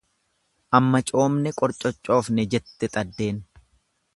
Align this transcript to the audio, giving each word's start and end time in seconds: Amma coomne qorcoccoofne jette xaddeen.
Amma 0.77 1.01
coomne 1.09 1.51
qorcoccoofne 1.59 2.47
jette 2.55 2.93
xaddeen. 2.95 3.37